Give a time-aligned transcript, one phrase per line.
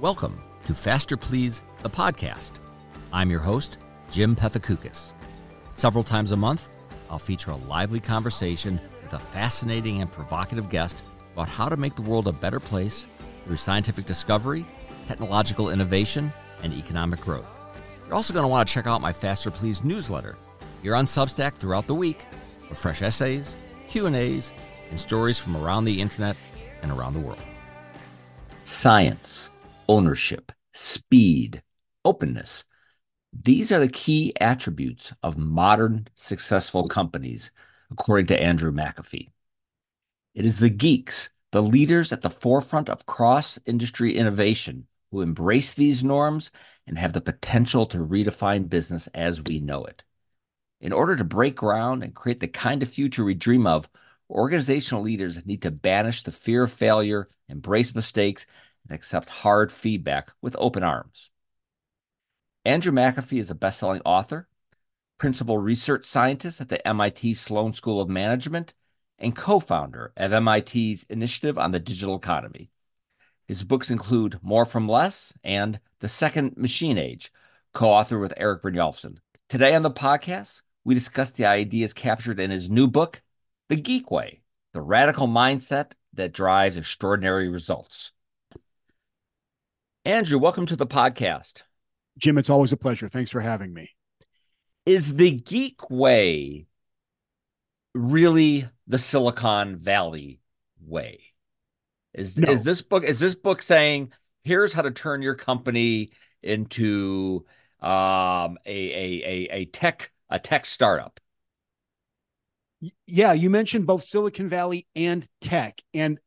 [0.00, 2.52] Welcome to Faster Please, the podcast.
[3.12, 3.78] I'm your host,
[4.12, 5.12] Jim Pethokoukis.
[5.70, 6.68] Several times a month,
[7.10, 11.96] I'll feature a lively conversation with a fascinating and provocative guest about how to make
[11.96, 13.08] the world a better place
[13.42, 14.64] through scientific discovery,
[15.08, 17.58] technological innovation, and economic growth.
[18.06, 20.38] You're also going to want to check out my Faster Please newsletter.
[20.84, 22.24] You're on Substack throughout the week
[22.68, 23.56] for fresh essays,
[23.88, 24.52] Q&As,
[24.90, 26.36] and stories from around the internet
[26.82, 27.42] and around the world.
[28.62, 29.50] Science,
[29.88, 31.62] ownership, speed,
[32.04, 32.64] openness.
[33.32, 37.50] These are the key attributes of modern successful companies,
[37.90, 39.30] according to Andrew McAfee.
[40.34, 45.74] It is the geeks, the leaders at the forefront of cross industry innovation, who embrace
[45.74, 46.50] these norms
[46.86, 50.04] and have the potential to redefine business as we know it.
[50.80, 53.88] In order to break ground and create the kind of future we dream of,
[54.30, 58.46] organizational leaders need to banish the fear of failure, embrace mistakes,
[58.88, 61.30] and accept hard feedback with open arms.
[62.64, 64.48] Andrew McAfee is a best-selling author,
[65.18, 68.74] principal research scientist at the MIT Sloan School of Management,
[69.18, 72.70] and co-founder of MIT's Initiative on the Digital Economy.
[73.46, 77.32] His books include More from Less and The Second Machine Age,
[77.72, 79.18] co-authored with Erik Brynjolfsson.
[79.48, 83.22] Today on the podcast, we discuss the ideas captured in his new book,
[83.68, 84.42] The Geek Way,
[84.72, 88.12] the radical mindset that drives extraordinary results.
[90.08, 91.64] Andrew, welcome to the podcast.
[92.16, 93.10] Jim, it's always a pleasure.
[93.10, 93.90] Thanks for having me.
[94.86, 96.66] Is the geek way
[97.92, 100.40] really the Silicon Valley
[100.80, 101.20] way?
[102.14, 102.50] Is no.
[102.50, 104.10] is this book is this book saying
[104.44, 107.44] here's how to turn your company into
[107.82, 111.20] um, a, a a a tech a tech startup?
[113.06, 116.18] Yeah, you mentioned both Silicon Valley and tech, and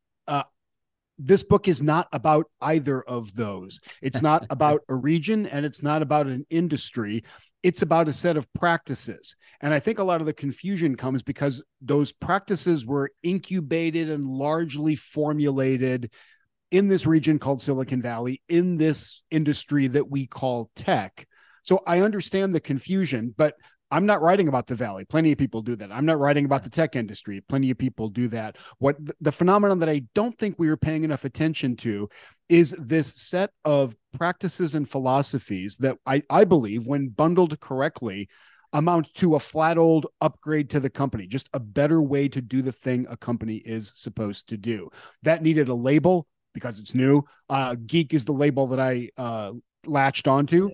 [1.24, 3.80] this book is not about either of those.
[4.02, 7.24] It's not about a region and it's not about an industry.
[7.64, 9.36] It's about a set of practices.
[9.62, 14.26] And I think a lot of the confusion comes because those practices were incubated and
[14.26, 16.12] largely formulated
[16.72, 21.28] in this region called Silicon Valley, in this industry that we call tech.
[21.64, 23.56] So I understand the confusion, but
[23.92, 25.04] I'm not writing about the valley.
[25.06, 25.92] Plenty of people do that.
[25.92, 27.42] I'm not writing about the tech industry.
[27.42, 28.58] Plenty of people do that.
[28.80, 32.08] What the phenomenon that I don't think we were paying enough attention to
[32.48, 38.30] is this set of practices and philosophies that I, I believe, when bundled correctly,
[38.74, 42.62] amount to a flat old upgrade to the company, just a better way to do
[42.62, 44.90] the thing a company is supposed to do.
[45.24, 47.24] That needed a label because it's new.
[47.50, 49.52] Uh, geek is the label that I uh,
[49.86, 50.70] latched onto.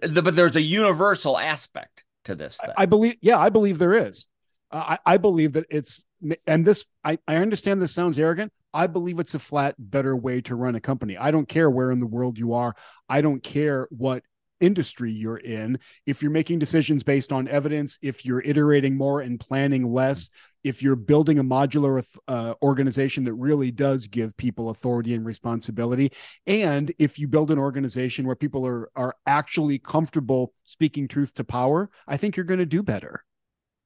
[0.00, 2.58] But there's a universal aspect to this.
[2.62, 4.26] I, I, believe, yeah, I believe there is.
[4.70, 6.04] Uh, I, I believe that it's,
[6.46, 8.52] and this, I, I understand this sounds arrogant.
[8.72, 11.16] I believe it's a flat, better way to run a company.
[11.16, 12.74] I don't care where in the world you are.
[13.08, 14.24] I don't care what
[14.64, 15.78] industry you're in.
[16.06, 20.30] If you're making decisions based on evidence, if you're iterating more and planning less,
[20.62, 26.12] if you're building a modular uh, organization that really does give people authority and responsibility,
[26.46, 31.44] and if you build an organization where people are are actually comfortable speaking truth to
[31.44, 33.24] power, I think you're going to do better.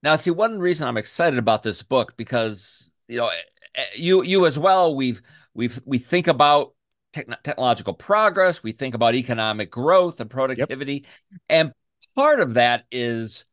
[0.03, 3.41] Now, see, one reason I'm excited about this book because you know eh,
[3.75, 4.95] eh, you you as well.
[4.95, 5.21] We've
[5.55, 6.75] we've we think about
[7.13, 8.63] technological progress.
[8.63, 11.41] We think about economic growth and productivity, yep.
[11.49, 11.73] and
[12.15, 13.45] part of that is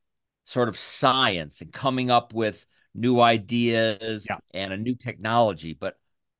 [0.43, 4.37] sort of science and coming up with new ideas yeah.
[4.53, 5.73] and a new technology.
[5.73, 5.97] But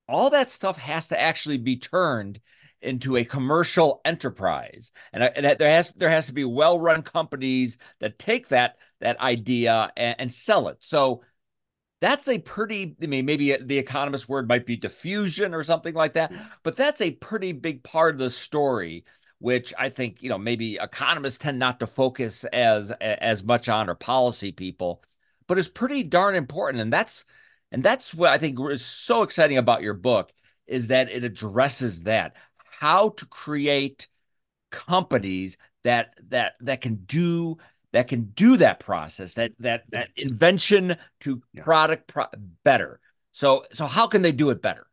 [0.08, 2.40] all that stuff has to actually be turned
[2.82, 7.78] into a commercial enterprise, and, and there has there has to be well run companies
[8.00, 10.78] that take that that idea and, and sell it.
[10.82, 11.24] So
[12.06, 15.96] that's a pretty i mean maybe uh, the economist word might be diffusion or something
[15.96, 16.48] like that mm.
[16.64, 19.04] but that's a pretty big part of the story
[19.40, 23.90] which i think you know maybe economists tend not to focus as as much on
[23.90, 25.04] or policy people
[25.48, 26.82] but is pretty darn important.
[26.82, 27.26] And that's
[27.72, 30.32] and that's what I think is so exciting about your book
[30.68, 32.36] is that it addresses that
[32.80, 34.08] how to create
[34.72, 37.58] companies that that that can do
[37.96, 41.64] that can do that process that that that invention to yeah.
[41.64, 42.26] product pro-
[42.66, 43.00] better.
[43.32, 44.86] So so how can they do it better?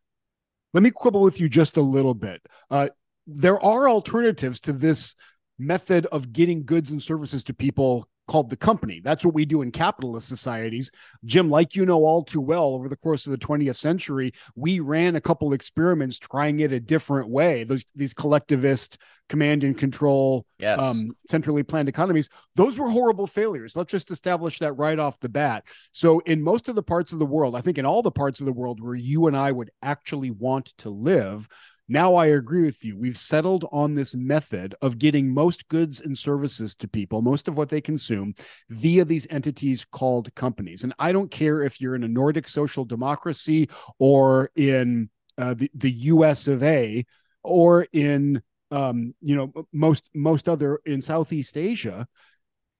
[0.72, 2.40] Let me quibble with you just a little bit.
[2.70, 2.88] Uh,
[3.26, 5.16] there are alternatives to this
[5.58, 9.00] method of getting goods and services to people called the company.
[9.02, 10.90] That's what we do in capitalist societies.
[11.24, 14.80] Jim, like you know all too well, over the course of the 20th century, we
[14.80, 17.64] ran a couple experiments trying it a different way.
[17.64, 18.98] Those these collectivist
[19.28, 20.78] command and control, yes.
[20.78, 23.74] um, centrally planned economies, those were horrible failures.
[23.76, 25.64] Let's just establish that right off the bat.
[25.92, 28.40] So, in most of the parts of the world, I think in all the parts
[28.40, 31.48] of the world where you and I would actually want to live,
[31.92, 32.96] Now I agree with you.
[32.96, 37.58] We've settled on this method of getting most goods and services to people, most of
[37.58, 38.34] what they consume,
[38.70, 40.84] via these entities called companies.
[40.84, 43.68] And I don't care if you're in a Nordic social democracy
[43.98, 47.04] or in uh, the, the US of A
[47.42, 52.08] or in um, you know most most other in Southeast Asia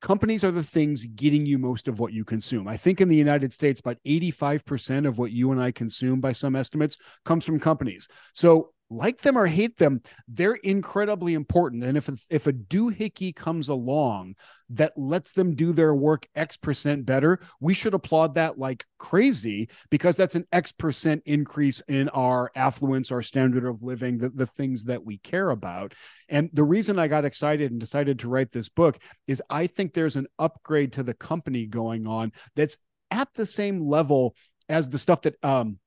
[0.01, 2.67] companies are the things getting you most of what you consume.
[2.67, 6.33] I think in the United States, about 85% of what you and I consume by
[6.33, 8.09] some estimates comes from companies.
[8.35, 11.85] So like them or hate them, they're incredibly important.
[11.85, 14.35] And if a, if a doohickey comes along
[14.71, 19.69] that lets them do their work X percent better, we should applaud that like crazy
[19.91, 24.47] because that's an X percent increase in our affluence, our standard of living, the, the
[24.47, 25.95] things that we care about.
[26.29, 29.93] And the reason I got excited and decided to write this book is I think
[29.93, 32.79] there's an upgrade to the company going on that's
[33.11, 34.35] at the same level
[34.69, 35.79] as the stuff that um,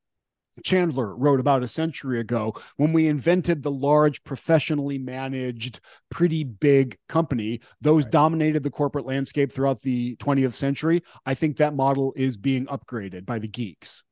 [0.64, 5.80] Chandler wrote about a century ago when we invented the large, professionally managed,
[6.10, 7.62] pretty big company.
[7.82, 8.12] Those right.
[8.12, 11.02] dominated the corporate landscape throughout the 20th century.
[11.26, 14.04] I think that model is being upgraded by the geeks.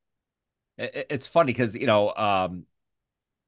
[0.77, 2.65] It's funny because, you know, um,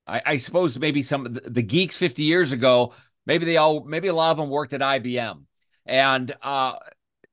[0.08, 2.94] I, I, suppose maybe some of the, the geeks 50 years ago,
[3.26, 5.44] maybe they all, maybe a lot of them worked at IBM.
[5.88, 6.76] And uh,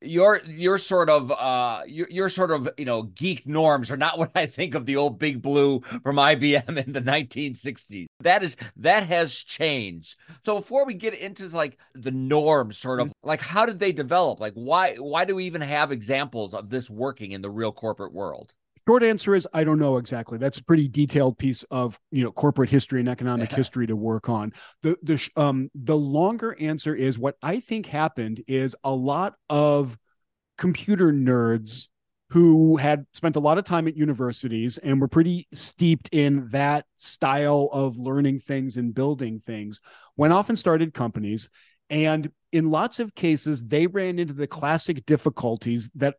[0.02, 4.18] your your sort of uh your, your sort of you know geek norms are not
[4.18, 8.06] what I think of the old big blue from IBM in the 1960s.
[8.20, 10.16] That is that has changed.
[10.44, 14.40] So before we get into like the norms sort of like how did they develop?
[14.40, 18.12] Like why why do we even have examples of this working in the real corporate
[18.12, 18.52] world?
[18.88, 20.38] Short answer is I don't know exactly.
[20.38, 24.28] That's a pretty detailed piece of you know corporate history and economic history to work
[24.28, 24.52] on.
[24.82, 29.96] The the um the longer answer is what I think happened is a lot of
[30.58, 31.88] computer nerds
[32.30, 36.86] who had spent a lot of time at universities and were pretty steeped in that
[36.96, 39.80] style of learning things and building things
[40.16, 41.50] went off and started companies
[41.90, 46.14] and in lots of cases they ran into the classic difficulties that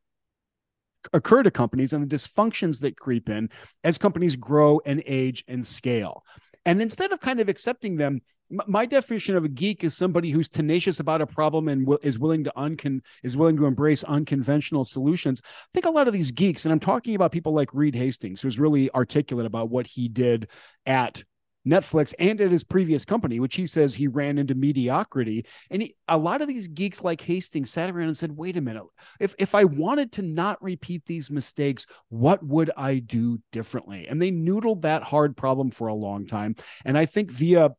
[1.13, 3.49] occur to companies and the dysfunctions that creep in
[3.83, 6.23] as companies grow and age and scale.
[6.65, 8.21] And instead of kind of accepting them,
[8.67, 12.19] my definition of a geek is somebody who's tenacious about a problem and w- is
[12.19, 15.41] willing to uncon is willing to embrace unconventional solutions.
[15.43, 18.41] I think a lot of these geeks, and I'm talking about people like Reed Hastings,
[18.41, 20.49] who's really articulate about what he did
[20.85, 21.23] at
[21.67, 25.45] Netflix and at his previous company, which he says he ran into mediocrity.
[25.69, 28.61] And he, a lot of these geeks like Hastings sat around and said, wait a
[28.61, 28.83] minute,
[29.19, 34.07] if, if I wanted to not repeat these mistakes, what would I do differently?
[34.07, 36.55] And they noodled that hard problem for a long time.
[36.85, 37.71] And I think via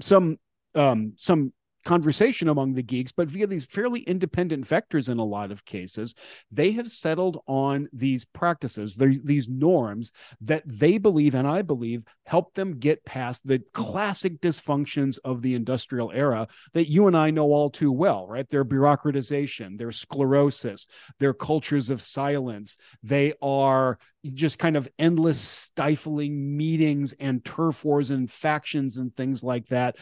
[0.00, 0.38] some
[0.74, 1.52] um, some
[1.84, 6.14] conversation among the geeks, but via these fairly independent vectors in a lot of cases,
[6.50, 12.54] they have settled on these practices, these norms that they believe, and I believe, help
[12.54, 17.46] them get past the classic dysfunctions of the industrial era that you and I know
[17.46, 18.48] all too well, right?
[18.48, 20.86] Their bureaucratization, their sclerosis,
[21.18, 22.76] their cultures of silence.
[23.02, 23.98] They are
[24.34, 29.96] just kind of endless stifling meetings and turf wars and factions and things like that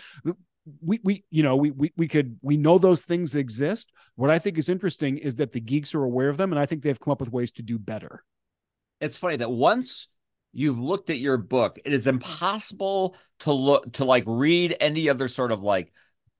[0.80, 3.92] we we you know we, we we could we know those things exist.
[4.16, 6.66] What i think is interesting is that the geeks are aware of them and i
[6.66, 8.24] think they've come up with ways to do better.
[9.00, 10.08] It's funny that once
[10.52, 15.28] you've looked at your book it is impossible to look to like read any other
[15.28, 15.92] sort of like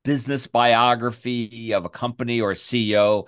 [0.05, 3.27] business biography of a company or a ceo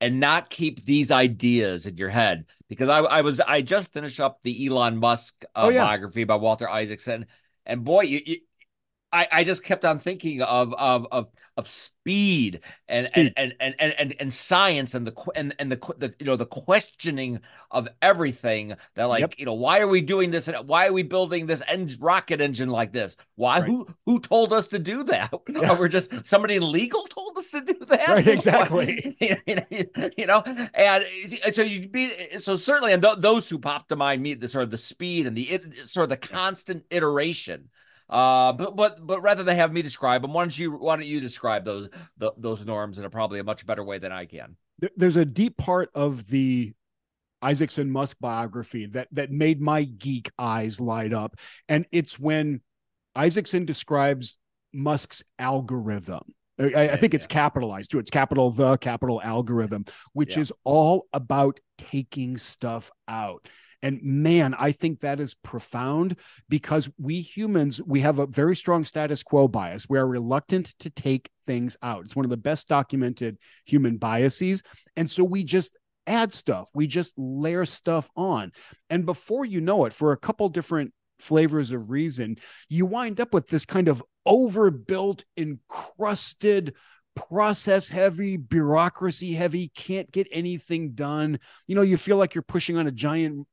[0.00, 2.44] and not keep these ideas in your head.
[2.68, 5.84] Because i, I was i just finished up the elon musk uh, oh, yeah.
[5.84, 7.26] biography by walter isaacson
[7.64, 8.36] and boy you, you
[9.16, 13.32] I, I just kept on thinking of of of of speed and speed.
[13.36, 16.44] And, and, and and and science and the and and the, the you know the
[16.44, 19.34] questioning of everything that like yep.
[19.38, 22.42] you know why are we doing this and why are we building this en- rocket
[22.42, 23.66] engine like this why right.
[23.66, 25.78] who who told us to do that yeah.
[25.78, 29.16] we're just somebody legal told us to do that right exactly
[30.18, 30.42] you know
[30.74, 31.04] and
[31.46, 32.08] uh, so you be
[32.38, 35.26] so certainly and th- those who popped to mind me the sort of the speed
[35.26, 37.70] and the it, sort of the constant iteration
[38.08, 41.06] uh, but but but rather than have me describe them, why don't you why don't
[41.06, 44.26] you describe those the, those norms in a probably a much better way than I
[44.26, 44.56] can?
[44.96, 46.72] There's a deep part of the
[47.42, 51.36] Isaacson Musk biography that that made my geek eyes light up,
[51.68, 52.60] and it's when
[53.14, 54.36] Isaacson describes
[54.72, 56.22] Musk's algorithm.
[56.58, 57.98] I, I think it's capitalized too.
[57.98, 60.42] It's capital the capital algorithm, which yeah.
[60.42, 63.48] is all about taking stuff out.
[63.86, 66.16] And man, I think that is profound
[66.48, 69.88] because we humans, we have a very strong status quo bias.
[69.88, 72.00] We are reluctant to take things out.
[72.00, 74.64] It's one of the best documented human biases.
[74.96, 75.78] And so we just
[76.08, 78.50] add stuff, we just layer stuff on.
[78.90, 82.38] And before you know it, for a couple different flavors of reason,
[82.68, 86.74] you wind up with this kind of overbuilt, encrusted,
[87.16, 91.40] process heavy, bureaucracy heavy, can't get anything done.
[91.66, 93.48] You know, you feel like you're pushing on a giant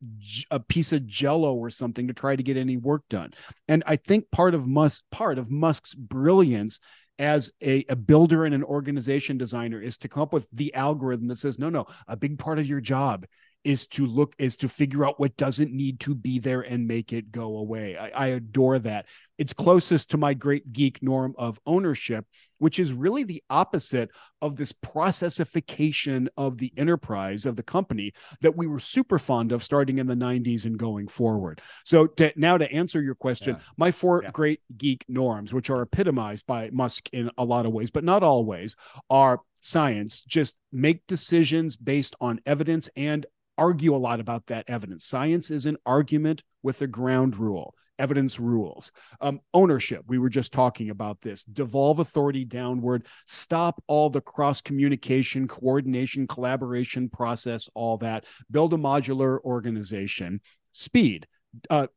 [0.51, 3.31] a piece of jello or something to try to get any work done.
[3.67, 6.79] And I think part of Musk part of Musk's brilliance
[7.17, 11.27] as a, a builder and an organization designer is to come up with the algorithm
[11.27, 13.25] that says no no a big part of your job
[13.63, 17.13] is to look is to figure out what doesn't need to be there and make
[17.13, 17.97] it go away.
[17.97, 19.05] I, I, adore that.
[19.37, 22.25] It's closest to my great geek norm of ownership,
[22.57, 24.09] which is really the opposite
[24.41, 29.63] of this processification of the enterprise of the company that we were super fond of
[29.63, 31.61] starting in the 90s and going forward.
[31.85, 33.61] So to, now to answer your question, yeah.
[33.77, 34.31] my four yeah.
[34.31, 38.23] great geek norms, which are epitomized by Musk in a lot of ways, but not
[38.23, 38.75] always,
[39.09, 43.25] are science just make decisions based on evidence and
[43.57, 45.05] argue a lot about that evidence.
[45.05, 47.75] Science is an argument with a ground rule.
[47.99, 48.91] Evidence rules.
[49.21, 50.03] Um, ownership.
[50.07, 51.43] We were just talking about this.
[51.45, 53.05] Devolve authority downward.
[53.27, 58.25] Stop all the cross communication, coordination, collaboration process, all that.
[58.49, 60.41] Build a modular organization.
[60.71, 61.27] Speed.
[61.69, 61.87] Uh,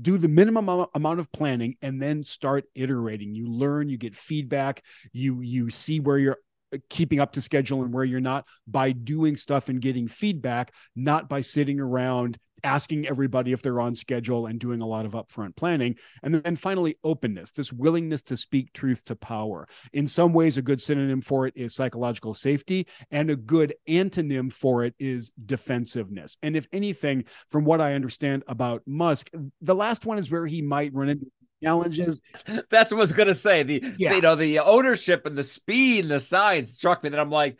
[0.00, 4.80] do the minimum amount of planning and then start iterating you learn you get feedback
[5.12, 6.38] you you see where you're
[6.88, 11.28] keeping up to schedule and where you're not by doing stuff and getting feedback, not
[11.28, 15.56] by sitting around asking everybody if they're on schedule and doing a lot of upfront
[15.56, 15.96] planning.
[16.22, 19.66] And then finally, openness, this willingness to speak truth to power.
[19.92, 24.52] In some ways, a good synonym for it is psychological safety, and a good antonym
[24.52, 26.36] for it is defensiveness.
[26.42, 30.62] And if anything, from what I understand about Musk, the last one is where he
[30.62, 31.26] might run into
[31.62, 32.22] challenges.
[32.70, 33.62] That's what I was gonna say.
[33.62, 34.14] The yeah.
[34.14, 37.58] you know the ownership and the speed and the science struck me that I'm like,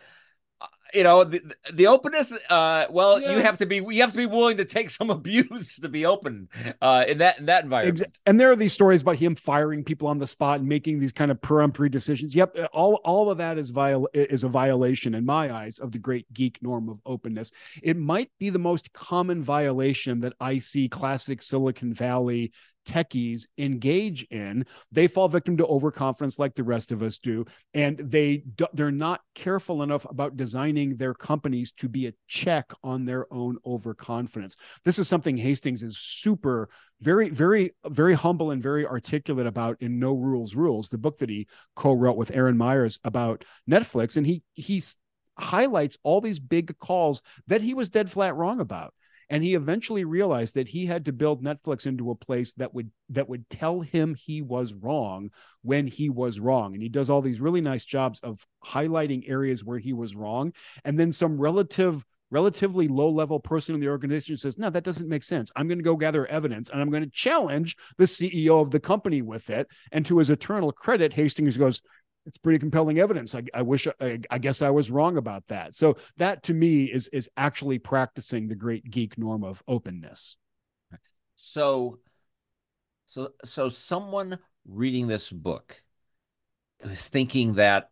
[0.95, 1.41] you know the
[1.73, 3.35] the openness uh well yeah.
[3.35, 6.07] you have to be you have to be willing to take some abuse to be
[6.07, 6.49] open
[6.81, 10.09] uh in that in that environment and there are these stories about him firing people
[10.09, 13.59] on the spot and making these kind of peremptory decisions yep all all of that
[13.59, 17.51] is viol is a violation in my eyes of the great geek norm of openness
[17.83, 22.53] it might be the most common violation that i see classic silicon valley
[22.87, 27.99] techies engage in they fall victim to overconfidence like the rest of us do and
[27.99, 33.33] they they're not careful enough about designing their companies to be a check on their
[33.33, 34.57] own overconfidence.
[34.85, 36.69] This is something hastings is super
[37.01, 41.31] very very very humble and very articulate about in no rules rules the book that
[41.31, 41.47] he
[41.77, 44.17] co-wrote with Erin Meyer about netflix.
[44.17, 44.97] And he he's
[45.39, 48.93] highlights all these big calls that he was dead flat wrong about
[49.33, 52.91] and he eventually realized that he had to build netflix into a place that would
[53.09, 55.31] that would tell him he was wrong
[55.63, 56.75] when he was wrong.
[56.75, 60.53] And he does all these really nice jobs of highlighting areas where he was wrong.
[60.85, 65.09] And then some relative relatively low level person in the organization says no that doesn't
[65.09, 65.51] make sense.
[65.57, 68.81] I'm going to go gather evidence and i'm going to challenge the ceo of the
[68.81, 69.67] company with it.
[69.93, 71.81] And to his eternal credit hastings goes
[72.27, 73.35] it's pretty compelling evidence.
[73.35, 75.75] I, I wish I, I, guess I was wrong about that.
[75.75, 80.37] So that to me is is actually practicing the great geek norm of openness.
[81.35, 81.99] So,
[83.07, 84.39] so so someone
[84.69, 85.83] reading this book
[86.81, 87.91] is thinking that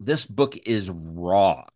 [0.00, 1.66] this book is wrong.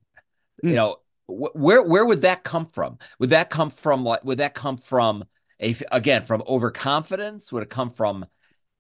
[0.65, 0.69] Mm.
[0.69, 0.77] You hmm.
[0.77, 2.99] know, wh- where where would that come from?
[3.19, 5.25] Would that come from like Would that come from
[5.61, 7.53] a again from overconfidence?
[7.53, 8.25] Would it come from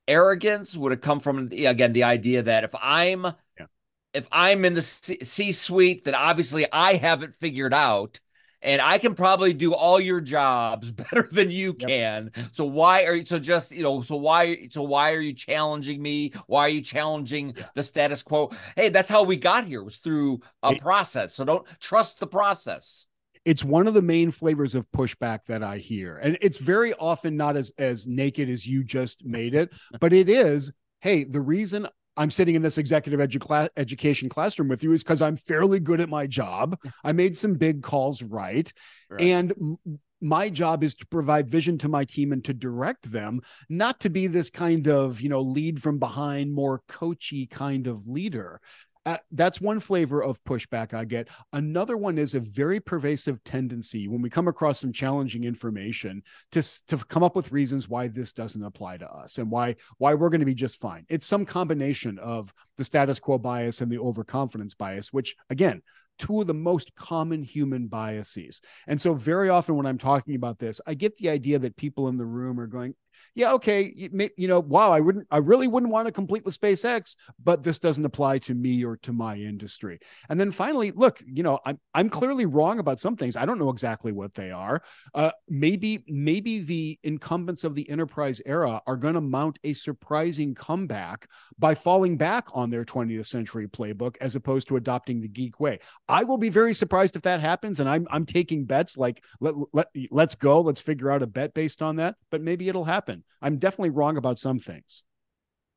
[0.09, 3.25] arrogance would have come from again the idea that if i'm
[3.59, 3.66] yeah.
[4.12, 8.19] if i'm in the c suite that obviously i haven't figured out
[8.62, 11.88] and i can probably do all your jobs better than you yep.
[11.88, 15.33] can so why are you so just you know so why so why are you
[15.33, 17.66] challenging me why are you challenging yeah.
[17.75, 21.45] the status quo hey that's how we got here was through a it, process so
[21.45, 23.07] don't trust the process
[23.44, 26.16] it's one of the main flavors of pushback that I hear.
[26.16, 30.28] And it's very often not as as naked as you just made it, but it
[30.28, 35.02] is, hey, the reason I'm sitting in this executive edu- education classroom with you is
[35.02, 36.78] because I'm fairly good at my job.
[37.04, 38.70] I made some big calls right.
[39.09, 39.20] right.
[39.20, 43.40] And m- my job is to provide vision to my team and to direct them,
[43.70, 48.06] not to be this kind of, you know, lead from behind, more coachy kind of
[48.06, 48.61] leader.
[49.07, 51.28] Uh, that's one flavor of pushback I get.
[51.54, 56.62] Another one is a very pervasive tendency when we come across some challenging information to,
[56.88, 60.28] to come up with reasons why this doesn't apply to us and why why we're
[60.28, 61.07] going to be just fine.
[61.09, 65.80] It's some combination of the status quo bias and the overconfidence bias, which again,
[66.21, 68.61] two of the most common human biases.
[68.87, 72.09] And so, very often when I'm talking about this, I get the idea that people
[72.09, 72.95] in the room are going,
[73.35, 77.17] yeah, okay, you know, wow, I wouldn't, I really wouldn't want to complete with SpaceX,
[77.43, 79.99] but this doesn't apply to me or to my industry.
[80.29, 83.37] And then finally, look, you know, I'm I'm clearly wrong about some things.
[83.37, 84.83] I don't know exactly what they are.
[85.14, 90.55] Uh, maybe maybe the incumbents of the enterprise era are going to mount a surprising
[90.55, 95.61] comeback by falling back on their 20th century playbook as opposed to adopting the geek
[95.61, 95.79] way.
[96.09, 99.55] I will be very surprised if that happens, and I'm I'm taking bets like let
[99.73, 102.17] let let's go, let's figure out a bet based on that.
[102.31, 103.25] But maybe it'll happen happen.
[103.40, 105.04] I'm definitely wrong about some things.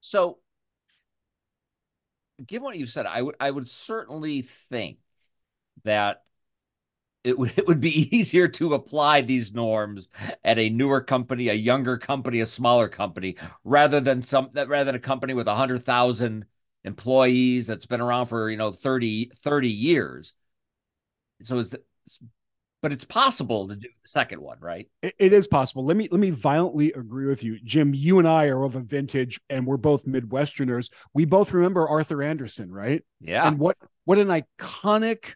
[0.01, 0.39] So,
[2.45, 4.97] given what you said, I would I would certainly think
[5.85, 6.23] that
[7.23, 10.09] it would it would be easier to apply these norms
[10.43, 14.95] at a newer company, a younger company, a smaller company, rather than some rather than
[14.95, 16.45] a company with hundred thousand
[16.83, 20.33] employees that's been around for you know 30, 30 years.
[21.43, 21.75] So is
[22.83, 24.89] but it's possible to do the second one, right?
[25.01, 25.85] It, it is possible.
[25.85, 27.93] Let me let me violently agree with you, Jim.
[27.93, 30.91] You and I are of a vintage, and we're both Midwesterners.
[31.13, 33.01] We both remember Arthur Andersen, right?
[33.21, 33.47] Yeah.
[33.47, 35.35] And what what an iconic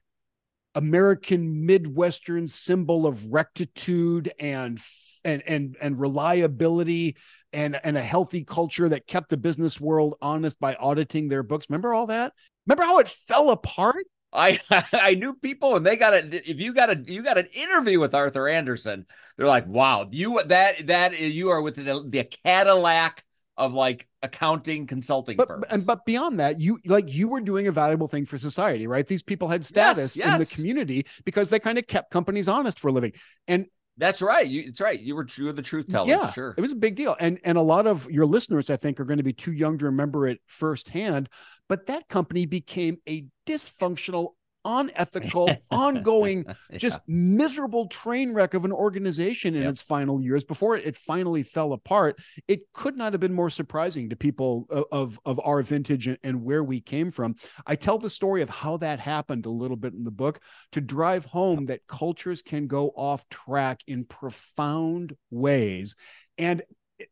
[0.75, 4.77] American Midwestern symbol of rectitude and
[5.23, 7.15] and and and reliability
[7.53, 11.67] and and a healthy culture that kept the business world honest by auditing their books.
[11.69, 12.33] Remember all that?
[12.65, 14.05] Remember how it fell apart?
[14.33, 14.59] I
[14.93, 17.99] I knew people and they got a if you got a you got an interview
[17.99, 19.05] with Arthur Andersen,
[19.37, 23.23] they're like, wow, you that that you are with the, the Cadillac
[23.57, 25.65] of like accounting consulting but, firms.
[25.69, 29.07] And but beyond that, you like you were doing a valuable thing for society, right?
[29.07, 30.33] These people had status yes, yes.
[30.33, 33.13] in the community because they kind of kept companies honest for a living.
[33.47, 33.65] And
[33.97, 34.45] that's right.
[34.45, 34.99] You, it's right.
[34.99, 36.07] You were you were the truth teller.
[36.07, 36.53] Yeah, sure.
[36.55, 39.05] It was a big deal, and and a lot of your listeners, I think, are
[39.05, 41.29] going to be too young to remember it firsthand.
[41.67, 44.33] But that company became a dysfunctional
[44.67, 46.77] unethical, ongoing, yeah.
[46.77, 49.71] just miserable train wreck of an organization in yep.
[49.71, 52.19] its final years before it finally fell apart.
[52.47, 56.43] It could not have been more surprising to people of, of, our vintage and, and
[56.43, 57.35] where we came from.
[57.65, 60.41] I tell the story of how that happened a little bit in the book
[60.73, 65.95] to drive home that cultures can go off track in profound ways.
[66.37, 66.61] And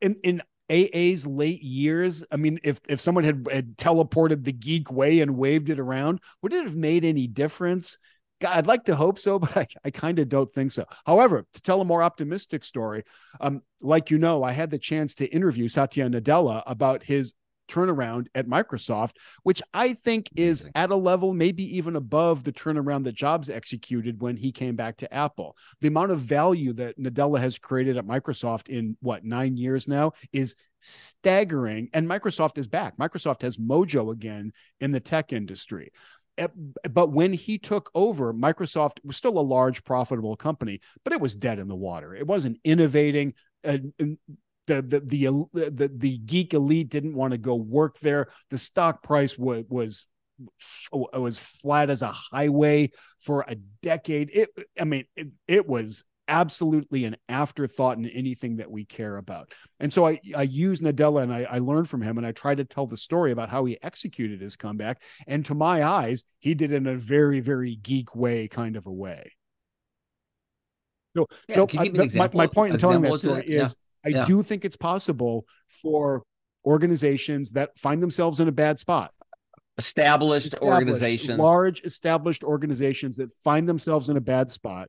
[0.01, 4.91] in, in AA's late years, I mean, if if someone had, had teleported the geek
[4.91, 7.97] way and waved it around, would it have made any difference?
[8.41, 10.85] God, I'd like to hope so, but I, I kind of don't think so.
[11.05, 13.03] However, to tell a more optimistic story,
[13.39, 17.33] um, like you know, I had the chance to interview Satya Nadella about his
[17.67, 20.71] turnaround at Microsoft, which I think is Amazing.
[20.75, 24.97] at a level maybe even above the turnaround that Jobs executed when he came back
[24.97, 25.55] to Apple.
[25.81, 30.13] The amount of value that Nadella has created at Microsoft in what nine years now
[30.31, 31.89] is staggering.
[31.93, 32.97] And Microsoft is back.
[32.97, 35.91] Microsoft has mojo again in the tech industry.
[36.89, 41.35] But when he took over, Microsoft was still a large, profitable company, but it was
[41.35, 42.13] dead in the water.
[42.13, 43.33] It wasn't innovating.
[43.63, 43.77] Uh,
[44.67, 48.27] the the the the, the geek elite didn't want to go work there.
[48.49, 50.05] The stock price was was
[50.91, 54.29] was flat as a highway for a decade.
[54.33, 54.49] It
[54.79, 59.51] I mean it, it was absolutely an afterthought in anything that we care about.
[59.79, 62.57] And so I, I use Nadella and I, I learned from him and I tried
[62.57, 65.03] to tell the story about how he executed his comeback.
[65.27, 68.87] And to my eyes, he did it in a very, very geek way, kind of
[68.87, 69.33] a way.
[71.15, 74.25] So, yeah, so I, my, my point in telling that story is I yeah.
[74.25, 76.23] do think it's possible for
[76.65, 79.11] organizations that find themselves in a bad spot.
[79.77, 84.87] Established, established organizations, large established organizations that find themselves in a bad spot.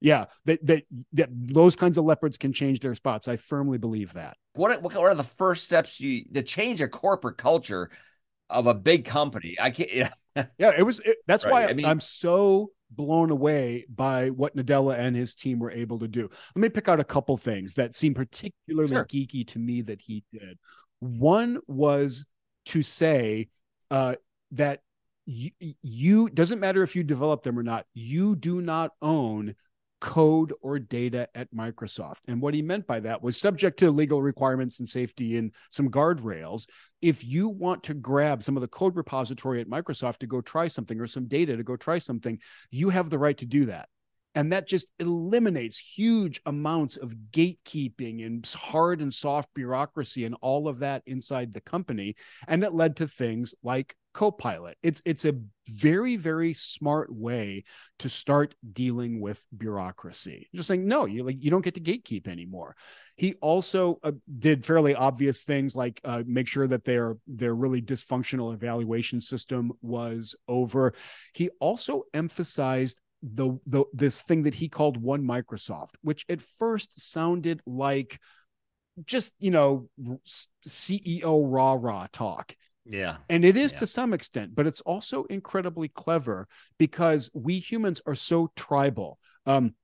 [0.00, 3.26] Yeah, that that that those kinds of leopards can change their spots.
[3.26, 4.36] I firmly believe that.
[4.52, 7.90] What what are the first steps you to change a corporate culture
[8.50, 9.56] of a big company?
[9.60, 10.12] I can't.
[10.36, 11.00] Yeah, yeah it was.
[11.00, 11.52] It, that's right.
[11.52, 15.98] why I mean, I'm so blown away by what Nadella and his team were able
[15.98, 16.28] to do.
[16.54, 19.04] Let me pick out a couple things that seem particularly sure.
[19.04, 20.58] geeky to me that he did.
[21.00, 22.26] One was
[22.66, 23.48] to say
[23.90, 24.14] uh,
[24.52, 24.80] that
[25.26, 25.50] you,
[25.82, 29.54] you doesn't matter if you develop them or not, you do not own
[30.00, 32.20] code or data at Microsoft.
[32.28, 35.90] And what he meant by that was subject to legal requirements and safety and some
[35.90, 36.66] guardrails.
[37.02, 40.68] If you want to grab some of the code repository at Microsoft to go try
[40.68, 42.38] something or some data to go try something,
[42.70, 43.88] you have the right to do that.
[44.34, 50.68] And that just eliminates huge amounts of gatekeeping and hard and soft bureaucracy and all
[50.68, 52.14] of that inside the company.
[52.46, 54.76] And it led to things like Copilot.
[54.82, 55.34] It's it's a
[55.68, 57.62] very very smart way
[58.00, 60.48] to start dealing with bureaucracy.
[60.52, 62.74] Just saying no, you like you don't get to gatekeep anymore.
[63.14, 67.80] He also uh, did fairly obvious things like uh, make sure that their their really
[67.80, 70.94] dysfunctional evaluation system was over.
[71.32, 77.00] He also emphasized the the this thing that he called one Microsoft, which at first
[77.00, 78.18] sounded like
[79.06, 79.88] just you know
[80.26, 82.56] CEO rah rah talk.
[82.88, 83.16] Yeah.
[83.28, 83.80] And it is yeah.
[83.80, 86.48] to some extent, but it's also incredibly clever
[86.78, 89.18] because we humans are so tribal.
[89.46, 89.74] Um,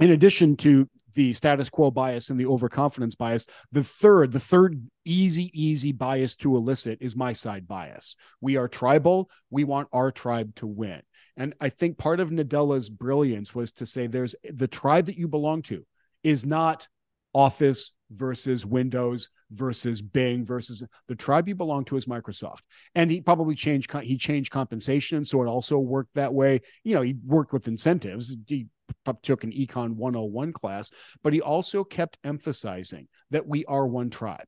[0.00, 4.84] in addition to the status quo bias and the overconfidence bias, the third, the third
[5.04, 8.16] easy, easy bias to elicit is my side bias.
[8.40, 9.30] We are tribal.
[9.50, 11.02] We want our tribe to win.
[11.36, 15.28] And I think part of Nadella's brilliance was to say there's the tribe that you
[15.28, 15.86] belong to
[16.22, 16.88] is not
[17.32, 22.62] Office versus Windows versus Bing versus the tribe you belong to is Microsoft.
[22.94, 26.60] And he probably changed he changed compensation, so it also worked that way.
[26.82, 28.36] You know, he worked with incentives.
[28.46, 28.66] He
[29.22, 30.90] took an Econ 101 class,
[31.22, 34.46] but he also kept emphasizing that we are one tribe.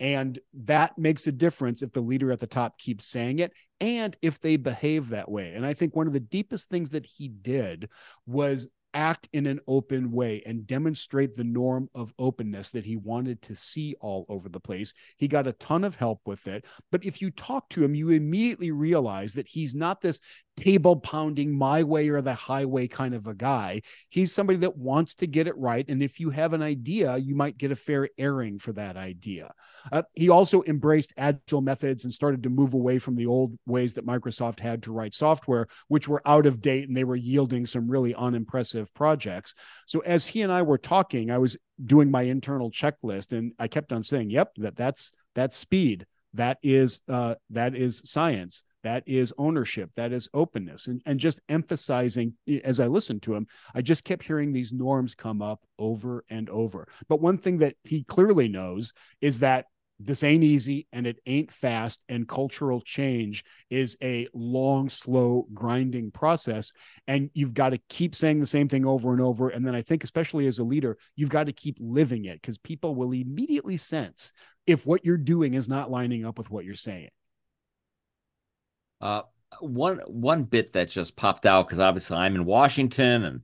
[0.00, 4.16] And that makes a difference if the leader at the top keeps saying it and
[4.22, 5.54] if they behave that way.
[5.54, 7.88] And I think one of the deepest things that he did
[8.24, 13.40] was act in an open way and demonstrate the norm of openness that he wanted
[13.42, 14.94] to see all over the place.
[15.16, 16.64] He got a ton of help with it.
[16.90, 20.20] But if you talk to him, you immediately realize that he's not this
[20.58, 23.80] table pounding my way or the highway kind of a guy.
[24.08, 25.84] He's somebody that wants to get it right.
[25.88, 29.52] And if you have an idea, you might get a fair airing for that idea.
[29.92, 33.94] Uh, he also embraced agile methods and started to move away from the old ways
[33.94, 37.64] that Microsoft had to write software, which were out of date and they were yielding
[37.64, 39.54] some really unimpressive projects.
[39.86, 43.68] So as he and I were talking, I was doing my internal checklist and I
[43.68, 46.04] kept on saying, yep, that that's that's speed.
[46.34, 49.90] That is uh, that is science that is ownership.
[49.96, 50.86] That is openness.
[50.86, 55.14] And, and just emphasizing as i listened to him i just kept hearing these norms
[55.14, 56.88] come up over and over.
[57.08, 59.66] But one thing that he clearly knows is that
[60.00, 66.10] this ain't easy and it ain't fast and cultural change is a long slow grinding
[66.12, 66.72] process.
[67.08, 69.48] And you've got to keep saying the same thing over and over.
[69.48, 72.58] And then i think especially as a leader you've got to keep living it because
[72.58, 74.32] people will immediately sense
[74.66, 77.08] if what you're doing is not lining up with what you're saying
[79.00, 79.22] uh,
[79.60, 83.42] one one bit that just popped out because obviously I'm in Washington and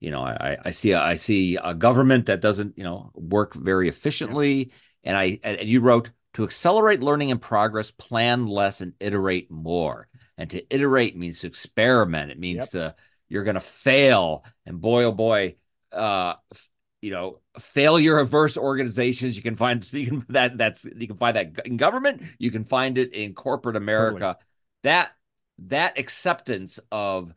[0.00, 3.54] you know I I see a, I see a government that doesn't you know work
[3.54, 4.72] very efficiently.
[5.04, 10.08] And I and you wrote to accelerate learning and progress plan less and iterate more.
[10.36, 12.30] And to iterate means to experiment.
[12.30, 12.70] It means yep.
[12.70, 12.94] to
[13.28, 14.44] you're going to fail.
[14.66, 15.56] And boy oh boy
[15.92, 16.34] uh
[17.00, 21.36] you know failure averse organizations you can find you can that that's you can find
[21.36, 22.22] that in government.
[22.38, 24.18] You can find it in corporate america.
[24.18, 24.46] totally
[24.86, 25.12] that
[25.58, 27.32] that acceptance of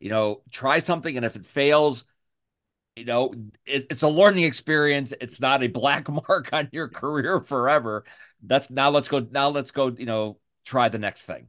[0.00, 2.04] you know try something and if it fails
[2.96, 3.32] you know
[3.66, 5.12] it, it's a learning experience.
[5.20, 8.04] It's not a black mark on your career forever.
[8.42, 11.48] That's now let's go now let's go you know try the next thing.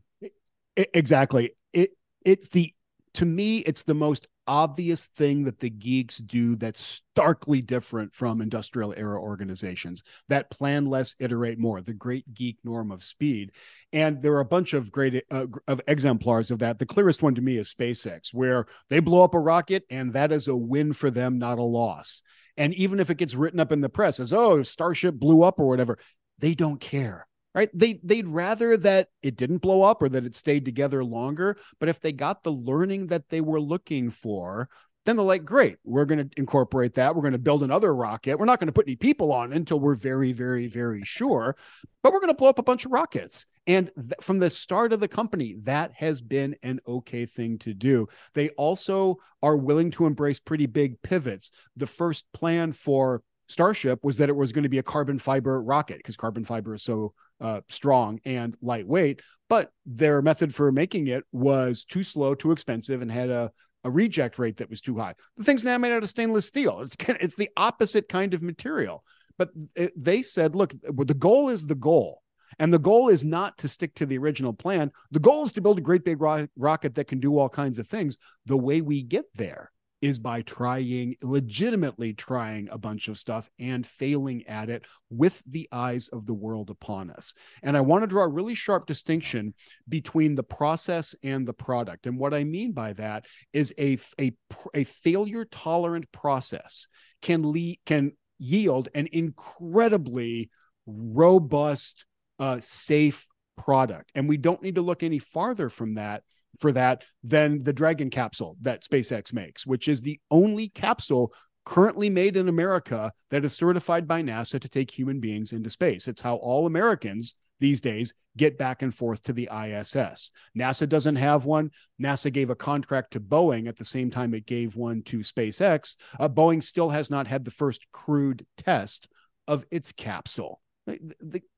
[0.76, 1.56] Exactly.
[1.74, 1.92] It
[2.26, 2.74] it's the
[3.16, 8.42] to me it's the most obvious thing that the geeks do that's starkly different from
[8.42, 13.52] industrial era organizations that plan less iterate more the great geek norm of speed.
[13.92, 16.80] And there are a bunch of great uh, of exemplars of that.
[16.80, 20.32] The clearest one to me is spacex where they blow up a rocket and that
[20.32, 22.22] is a win for them not a loss.
[22.58, 25.60] And even if it gets written up in the press as oh starship blew up
[25.60, 25.98] or whatever
[26.40, 27.70] they don't care right?
[27.74, 31.90] They they'd rather that it didn't blow up or that it stayed together longer but
[31.90, 34.70] if they got the learning that they were looking for
[35.06, 37.14] then they're like great we're going to incorporate that.
[37.16, 38.38] We're going to build another rocket.
[38.38, 41.56] We're not going to put any people on until we're very very very sure
[42.02, 43.46] but we're going to blow up a bunch of rockets.
[43.66, 47.74] And th- from the start of the company that has been an okay thing to
[47.74, 48.08] do.
[48.34, 51.52] They also are willing to embrace pretty big pivots.
[51.78, 55.62] The first plan for Starship was that it was going to be a carbon fiber
[55.62, 59.22] rocket because carbon fiber is so uh, strong and lightweight.
[59.50, 63.52] But their method for making it was too slow, too expensive, and had a,
[63.84, 65.16] a reject rate that was too high.
[65.38, 66.82] The thing's now made out of stainless steel.
[66.82, 69.04] It's it's the opposite kind of material.
[69.38, 72.22] But it, they said, look, the goal is the goal.
[72.60, 74.92] And the goal is not to stick to the original plan.
[75.12, 77.80] The goal is to build a great big ro- rocket that can do all kinds
[77.80, 78.20] of things.
[78.46, 79.72] The way we get there
[80.04, 85.66] is by trying, legitimately trying a bunch of stuff and failing at it with the
[85.72, 87.34] eyes of the world upon us.
[87.64, 89.54] And I want to draw a really sharp distinction
[89.88, 92.06] between the process and the product.
[92.06, 94.34] And what I mean by that is a, a,
[94.74, 96.88] a failure tolerant process
[97.22, 100.50] can lead, can yield an incredibly
[100.86, 102.04] robust,
[102.40, 103.26] uh, safe
[103.58, 104.12] product.
[104.16, 106.24] And we don't need to look any farther from that
[106.60, 111.34] for that than the Dragon capsule that SpaceX makes, which is the only capsule
[111.66, 116.08] currently made in America that is certified by NASA to take human beings into space.
[116.08, 120.32] It's how all Americans these days get back and forth to the ISS.
[120.58, 121.70] NASA doesn't have one.
[122.02, 125.96] NASA gave a contract to Boeing at the same time it gave one to SpaceX.
[126.20, 129.08] Uh, Boeing still has not had the first crewed test
[129.48, 130.60] of its capsule.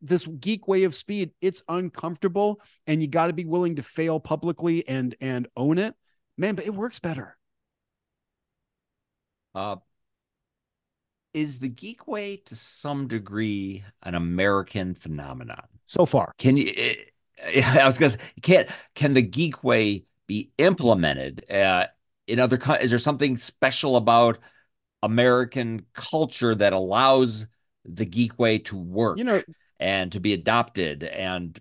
[0.02, 4.20] This geek way of speed, it's uncomfortable, and you got to be willing to fail
[4.20, 5.96] publicly and and own it,
[6.38, 6.56] man.
[6.56, 7.38] But it works better.
[9.56, 9.78] Uh,
[11.34, 15.68] is the geek way to some degree an American phenomenon?
[15.86, 16.72] So far, can you?
[16.76, 16.96] Eh,
[17.64, 21.88] I was to say, can can the geek way be implemented uh,
[22.28, 22.60] in other?
[22.80, 24.40] Is there something special about
[25.04, 27.48] American culture that allows
[27.86, 29.18] the geek way to work?
[29.18, 29.42] You know,
[29.80, 31.60] and to be adopted and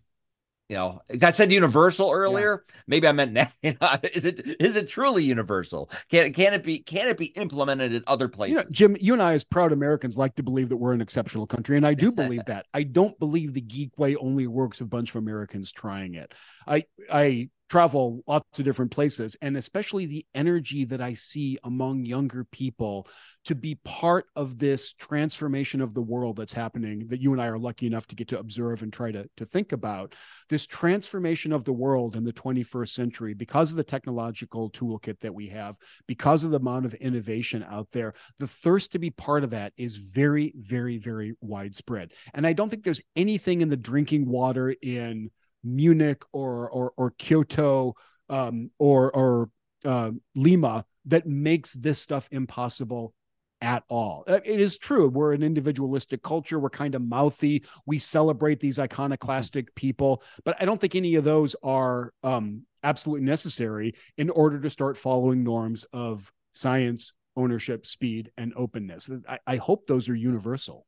[0.68, 2.64] you know, I said universal earlier.
[2.66, 2.80] Yeah.
[2.86, 5.90] Maybe I meant you know, is it is it truly universal?
[6.10, 8.56] Can can it be can it be implemented in other places?
[8.56, 11.00] You know, Jim, you and I, as proud Americans, like to believe that we're an
[11.00, 12.66] exceptional country, and I do believe that.
[12.72, 16.32] I don't believe the geek way only works a bunch of Americans trying it.
[16.66, 22.04] I I travel lots of different places and especially the energy that i see among
[22.04, 23.04] younger people
[23.44, 27.48] to be part of this transformation of the world that's happening that you and i
[27.48, 30.14] are lucky enough to get to observe and try to, to think about.
[30.48, 35.34] This transformation of the world in the 21st century because of the technological toolkit that
[35.34, 39.42] we have because of the amount of innovation out there the thirst to be part
[39.42, 42.12] of that is very very very widespread.
[42.34, 45.30] And i don't think there's anything in the drinking water in
[45.64, 47.94] Munich or or or Kyoto
[48.28, 49.50] um, or or
[49.84, 53.14] uh, Lima that makes this stuff impossible
[53.60, 54.24] at all.
[54.26, 55.08] Uh, it is true.
[55.08, 56.58] We're an individualistic culture.
[56.58, 57.64] We're kind of mouthy.
[57.86, 63.24] We celebrate these iconoclastic people, but I don't think any of those are um, absolutely
[63.24, 69.10] necessary in order to start following norms of science, ownership, speed, and openness.
[69.28, 70.86] I, I hope those are universal.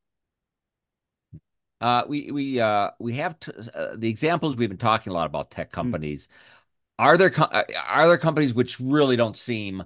[1.79, 5.27] Uh, we we uh, we have t- uh, the examples we've been talking a lot
[5.27, 5.81] about tech hmm.
[5.81, 6.27] companies.
[6.27, 6.31] Mm.
[6.99, 9.83] Are there co- uh, are there companies which really don't seem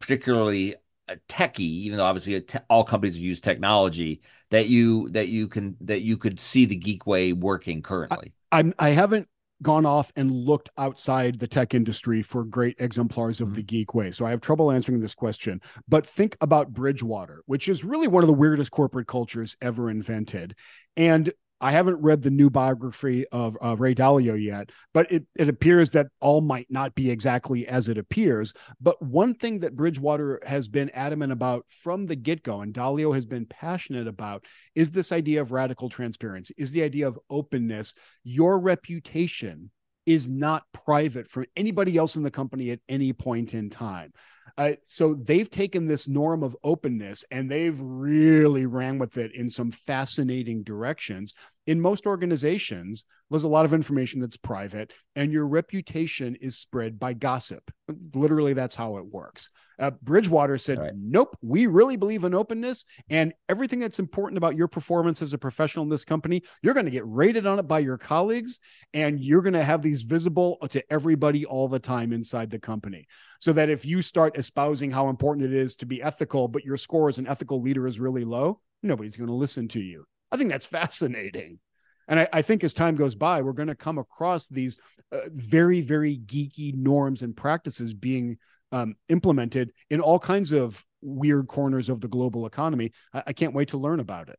[0.00, 0.76] particularly
[1.08, 5.76] uh, techy, even though obviously te- all companies use technology that you that you can
[5.82, 8.34] that you could see the geek way working currently?
[8.50, 9.28] I, I'm I haven't
[9.62, 13.56] gone off and looked outside the tech industry for great exemplars of mm-hmm.
[13.56, 14.10] the geek way.
[14.10, 15.60] So I have trouble answering this question.
[15.88, 20.54] But think about Bridgewater, which is really one of the weirdest corporate cultures ever invented.
[20.96, 25.48] And I haven't read the new biography of uh, Ray Dalio yet, but it, it
[25.48, 28.52] appears that all might not be exactly as it appears.
[28.80, 33.14] But one thing that Bridgewater has been adamant about from the get go, and Dalio
[33.14, 37.94] has been passionate about, is this idea of radical transparency, is the idea of openness.
[38.24, 39.70] Your reputation
[40.06, 44.12] is not private from anybody else in the company at any point in time.
[44.56, 49.50] Uh, so they've taken this norm of openness and they've really ran with it in
[49.50, 51.34] some fascinating directions.
[51.66, 57.00] In most organizations, there's a lot of information that's private, and your reputation is spread
[57.00, 57.68] by gossip.
[58.14, 59.50] Literally, that's how it works.
[59.78, 60.92] Uh, Bridgewater said, right.
[60.94, 65.38] Nope, we really believe in openness, and everything that's important about your performance as a
[65.38, 68.60] professional in this company, you're going to get rated on it by your colleagues,
[68.92, 73.06] and you're going to have these visible to everybody all the time inside the company.
[73.40, 76.76] So that if you start espousing how important it is to be ethical, but your
[76.76, 80.04] score as an ethical leader is really low, nobody's going to listen to you.
[80.30, 81.58] I think that's fascinating.
[82.06, 84.78] And I, I, think as time goes by, we're going to come across these
[85.10, 88.36] uh, very, very geeky norms and practices being
[88.72, 92.92] um, implemented in all kinds of weird corners of the global economy.
[93.14, 94.38] I, I can't wait to learn about it.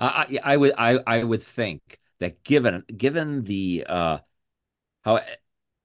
[0.00, 4.18] I, I would I, I would think that given given the uh,
[5.02, 5.20] how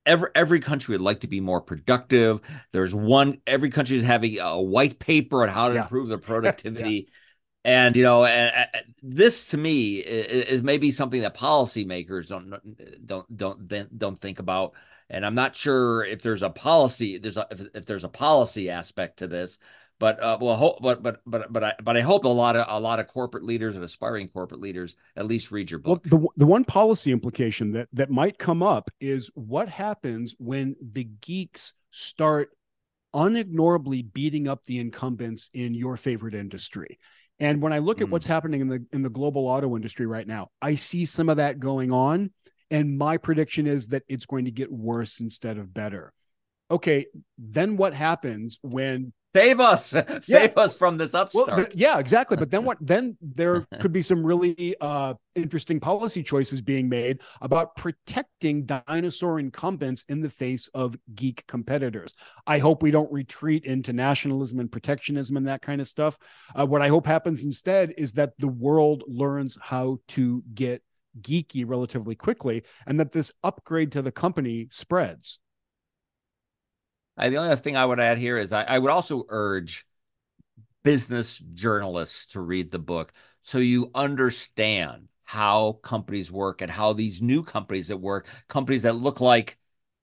[0.06, 2.42] every every country would like to be more productive.
[2.72, 5.84] There's one every country is having a white paper on how to yeah.
[5.84, 7.08] improve their productivity.
[7.08, 7.14] yeah.
[7.66, 12.54] And you know, and, and this to me is, is, maybe something that policymakers don't
[13.06, 14.74] don't don't don't think about.
[15.10, 18.70] And I'm not sure if there's a policy there's a, if, if there's a policy
[18.70, 19.60] aspect to this.
[20.04, 22.66] But uh, well, hope, but but but but I but I hope a lot of
[22.68, 26.04] a lot of corporate leaders and aspiring corporate leaders at least read your book.
[26.12, 30.76] Well, the the one policy implication that that might come up is what happens when
[30.92, 32.50] the geeks start
[33.16, 37.00] unignorably beating up the incumbents in your favorite industry.
[37.40, 38.10] And when I look at mm.
[38.10, 41.38] what's happening in the in the global auto industry right now, I see some of
[41.38, 42.34] that going on.
[42.70, 46.12] And my prediction is that it's going to get worse instead of better.
[46.70, 47.06] Okay,
[47.38, 49.86] then what happens when Save us,
[50.22, 50.62] save yeah.
[50.62, 51.48] us from this upstart.
[51.48, 52.38] Well, th- yeah, exactly.
[52.38, 52.78] But then what?
[52.94, 59.40] Then there could be some really uh, interesting policy choices being made about protecting dinosaur
[59.40, 62.14] incumbents in the face of geek competitors.
[62.46, 66.20] I hope we don't retreat into nationalism and protectionism and that kind of stuff.
[66.54, 70.84] Uh, what I hope happens instead is that the world learns how to get
[71.22, 75.40] geeky relatively quickly, and that this upgrade to the company spreads.
[77.18, 79.86] I, the only thing I would add here is I, I would also urge
[80.84, 87.22] business journalists to read the book so you understand how companies work and how these
[87.22, 89.58] new companies that work, companies that look like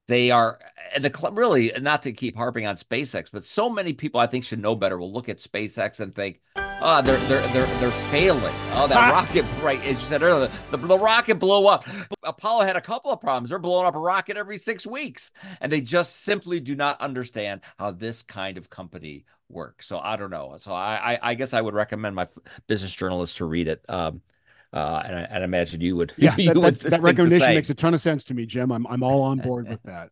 [0.08, 0.58] they are
[0.94, 4.44] and the really not to keep harping on SpaceX, but so many people I think
[4.44, 6.40] should know better will look at SpaceX and think,
[6.80, 8.54] oh, they're they're they're they're failing.
[8.72, 9.80] Oh, that rocket, right?
[9.80, 11.84] As you said earlier, the, the rocket blew up.
[12.22, 13.50] Apollo had a couple of problems.
[13.50, 17.60] They're blowing up a rocket every six weeks, and they just simply do not understand
[17.78, 19.86] how this kind of company works.
[19.86, 20.56] So I don't know.
[20.58, 22.28] So I I, I guess I would recommend my
[22.66, 23.84] business journalists to read it.
[23.88, 24.22] Um,
[24.72, 26.12] uh, and, I, and imagine you would.
[26.20, 28.70] Yeah, you that, would that, that recommendation makes a ton of sense to me, Jim.
[28.70, 30.10] I'm I'm all on board with that.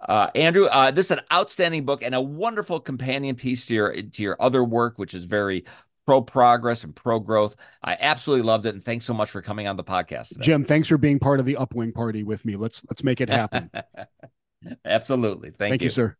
[0.00, 4.02] Uh, Andrew, uh, this is an outstanding book and a wonderful companion piece to your
[4.02, 5.64] to your other work, which is very
[6.06, 7.56] pro progress and pro growth.
[7.82, 10.28] I absolutely loved it, and thanks so much for coming on the podcast.
[10.28, 10.42] Today.
[10.42, 12.56] Jim, thanks for being part of the Upwing party with me.
[12.56, 13.70] Let's let's make it happen.
[14.84, 15.86] absolutely, thank, thank you.
[15.86, 16.16] you, sir.